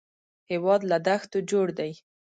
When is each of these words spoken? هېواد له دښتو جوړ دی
هېواد 0.51 0.81
له 0.91 0.97
دښتو 1.07 1.37
جوړ 1.49 1.67
دی 1.79 1.91